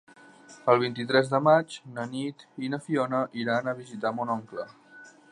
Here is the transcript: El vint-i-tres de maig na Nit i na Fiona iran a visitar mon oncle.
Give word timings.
El 0.71 0.79
vint-i-tres 0.83 1.27
de 1.33 1.41
maig 1.47 1.75
na 1.97 2.05
Nit 2.13 2.41
i 2.67 2.71
na 2.75 2.79
Fiona 2.85 3.19
iran 3.43 3.69
a 3.69 3.75
visitar 3.83 4.13
mon 4.21 4.33
oncle. 4.37 4.65